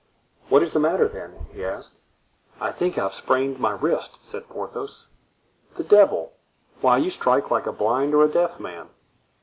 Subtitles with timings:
[0.49, 2.01] "What is the matter, then?" he asked.
[2.59, 5.09] "I think I have sprained my wrist,' said Porthos.
[5.75, 6.33] "The devil!
[6.79, 8.89] why, you strike like a blind or a deaf man."